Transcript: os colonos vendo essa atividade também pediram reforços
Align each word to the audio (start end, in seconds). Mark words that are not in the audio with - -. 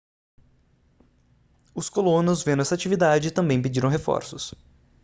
os 1.75 1.87
colonos 1.89 2.41
vendo 2.41 2.63
essa 2.63 2.73
atividade 2.73 3.29
também 3.29 3.61
pediram 3.61 3.87
reforços 3.87 4.55